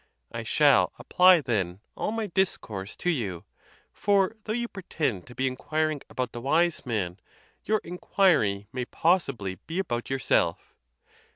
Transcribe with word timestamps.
I 0.31 0.41
shall 0.41 0.93
apply, 0.97 1.41
then, 1.41 1.79
all 1.95 2.11
my 2.11 2.25
discourse 2.25 2.95
to 2.95 3.11
you; 3.11 3.43
for 3.93 4.35
though 4.45 4.51
you 4.51 4.67
pretend 4.67 5.27
to 5.27 5.35
be 5.35 5.45
inquiring 5.45 6.01
about 6.09 6.31
the 6.31 6.41
wise 6.41 6.87
man, 6.87 7.19
your 7.65 7.79
inquiry 7.83 8.67
may, 8.73 8.85
pos 8.85 9.25
sibly 9.25 9.59
be 9.67 9.77
about 9.77 10.09
yourself. 10.09 10.73